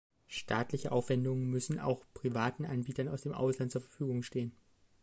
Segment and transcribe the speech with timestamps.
[0.25, 4.51] Staatliche Aufwendungen müssen auch privaten Anbietern aus dem Ausland zur Verfügung stehen.